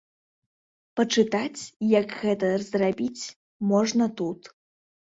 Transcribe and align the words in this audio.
Пачытаць, 0.99 1.61
як 1.99 2.17
гэта 2.25 2.51
зрабіць, 2.71 3.23
можна 3.75 4.05
тут. 4.23 4.53